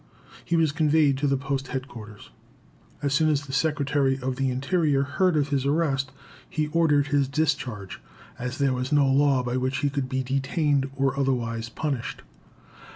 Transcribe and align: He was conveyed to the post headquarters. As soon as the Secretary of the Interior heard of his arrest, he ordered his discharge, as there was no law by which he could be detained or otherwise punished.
He 0.43 0.55
was 0.55 0.71
conveyed 0.71 1.15
to 1.19 1.27
the 1.27 1.37
post 1.37 1.67
headquarters. 1.67 2.31
As 3.03 3.13
soon 3.13 3.29
as 3.29 3.45
the 3.45 3.53
Secretary 3.53 4.17
of 4.17 4.35
the 4.35 4.49
Interior 4.49 5.03
heard 5.03 5.37
of 5.37 5.49
his 5.49 5.63
arrest, 5.63 6.11
he 6.49 6.69
ordered 6.69 7.09
his 7.09 7.27
discharge, 7.27 8.01
as 8.39 8.57
there 8.57 8.73
was 8.73 8.91
no 8.91 9.05
law 9.05 9.43
by 9.43 9.57
which 9.57 9.77
he 9.85 9.91
could 9.91 10.09
be 10.09 10.23
detained 10.23 10.89
or 10.95 11.19
otherwise 11.19 11.69
punished. 11.69 12.23